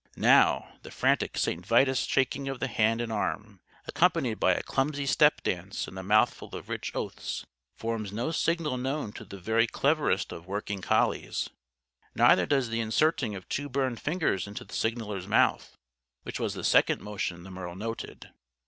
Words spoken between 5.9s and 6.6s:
a mouthful